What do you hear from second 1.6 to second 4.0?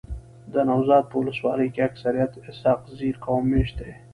کي اکثريت اسحق زی قوم میشت دی.